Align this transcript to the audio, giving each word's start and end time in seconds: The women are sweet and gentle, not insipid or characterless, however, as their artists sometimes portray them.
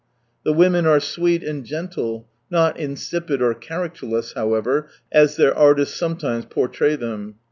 The 0.43 0.51
women 0.51 0.87
are 0.87 0.99
sweet 0.99 1.43
and 1.43 1.63
gentle, 1.63 2.27
not 2.49 2.75
insipid 2.79 3.39
or 3.39 3.53
characterless, 3.53 4.33
however, 4.33 4.89
as 5.11 5.35
their 5.35 5.55
artists 5.55 5.95
sometimes 5.95 6.45
portray 6.45 6.95
them. 6.95 7.35